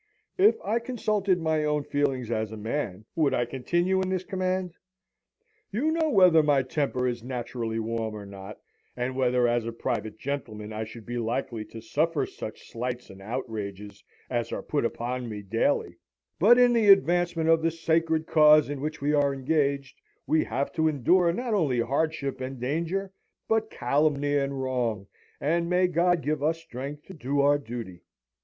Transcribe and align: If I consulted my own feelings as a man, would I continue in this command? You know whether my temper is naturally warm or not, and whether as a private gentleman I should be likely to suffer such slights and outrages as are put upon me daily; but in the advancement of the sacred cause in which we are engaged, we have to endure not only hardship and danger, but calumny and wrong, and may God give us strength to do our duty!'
If 0.39 0.57
I 0.65 0.79
consulted 0.79 1.39
my 1.39 1.63
own 1.63 1.83
feelings 1.83 2.31
as 2.31 2.51
a 2.51 2.57
man, 2.57 3.05
would 3.15 3.35
I 3.35 3.45
continue 3.45 4.01
in 4.01 4.09
this 4.09 4.23
command? 4.23 4.73
You 5.71 5.91
know 5.91 6.09
whether 6.09 6.41
my 6.41 6.63
temper 6.63 7.07
is 7.07 7.21
naturally 7.23 7.77
warm 7.77 8.15
or 8.15 8.25
not, 8.25 8.57
and 8.97 9.15
whether 9.15 9.47
as 9.47 9.67
a 9.67 9.71
private 9.71 10.17
gentleman 10.17 10.73
I 10.73 10.85
should 10.85 11.05
be 11.05 11.19
likely 11.19 11.63
to 11.65 11.81
suffer 11.81 12.25
such 12.25 12.71
slights 12.71 13.11
and 13.11 13.21
outrages 13.21 14.03
as 14.27 14.51
are 14.51 14.63
put 14.63 14.85
upon 14.85 15.29
me 15.29 15.43
daily; 15.43 15.97
but 16.39 16.57
in 16.57 16.73
the 16.73 16.87
advancement 16.89 17.49
of 17.49 17.61
the 17.61 17.69
sacred 17.69 18.25
cause 18.25 18.71
in 18.71 18.81
which 18.81 19.01
we 19.01 19.13
are 19.13 19.35
engaged, 19.35 20.01
we 20.25 20.43
have 20.45 20.71
to 20.71 20.87
endure 20.87 21.31
not 21.31 21.53
only 21.53 21.79
hardship 21.79 22.41
and 22.41 22.59
danger, 22.59 23.11
but 23.47 23.69
calumny 23.69 24.35
and 24.35 24.59
wrong, 24.63 25.05
and 25.39 25.69
may 25.69 25.85
God 25.85 26.21
give 26.21 26.41
us 26.41 26.57
strength 26.59 27.03
to 27.03 27.13
do 27.13 27.41
our 27.41 27.59
duty!' 27.59 28.01